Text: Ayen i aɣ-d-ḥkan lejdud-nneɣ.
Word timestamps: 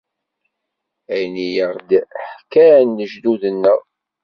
Ayen 1.13 1.35
i 1.47 1.47
aɣ-d-ḥkan 1.65 2.87
lejdud-nneɣ. 2.99 3.79